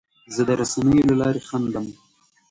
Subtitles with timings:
[0.33, 1.85] زه د رسنیو له لارې خندم.